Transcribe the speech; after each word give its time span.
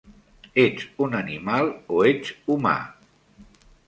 Ets 0.61 0.85
un 1.07 1.17
animal 1.19 1.69
o 1.97 1.99
ets 2.13 2.31
humà? 2.55 2.73